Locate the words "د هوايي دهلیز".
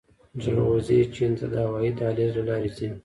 1.51-2.31